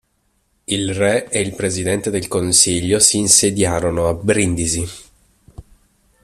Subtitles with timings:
[0.63, 4.89] Il Re e il Presidente del Consiglio si insediarono a Brindisi.